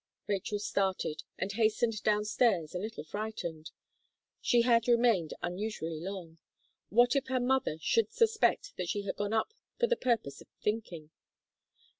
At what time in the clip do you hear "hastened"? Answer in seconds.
1.51-2.01